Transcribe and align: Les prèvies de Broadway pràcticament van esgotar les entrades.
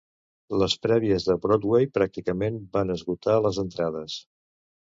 Les 0.61 0.75
prèvies 0.85 1.27
de 1.27 1.35
Broadway 1.43 1.87
pràcticament 1.99 2.57
van 2.79 2.97
esgotar 2.97 3.39
les 3.49 3.61
entrades. 3.67 4.21